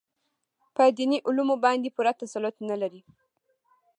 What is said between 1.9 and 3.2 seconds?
پوره تسلط نه لري.